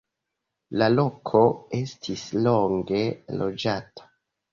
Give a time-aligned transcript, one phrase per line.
[0.81, 1.41] La loko
[1.79, 3.03] estis longe
[3.43, 4.09] loĝata.